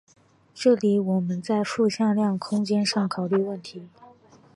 [0.55, 3.87] 这里我们在复向量空间上考虑问题。